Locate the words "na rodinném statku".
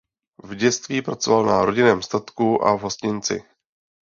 1.45-2.63